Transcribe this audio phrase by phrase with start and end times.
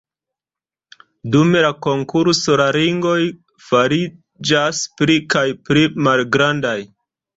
[1.35, 3.19] Dum la konkurso la ringoj
[3.69, 6.77] fariĝas pli kaj pli malgrandaj.